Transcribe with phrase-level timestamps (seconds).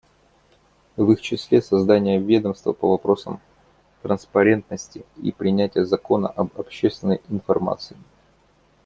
[0.97, 3.39] В их числе создание ведомства по вопросам
[4.01, 7.95] транспарентности и принятие закона об общественной информации.